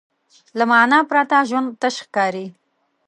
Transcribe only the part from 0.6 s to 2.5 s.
معنی پرته ژوند تش ښکاري.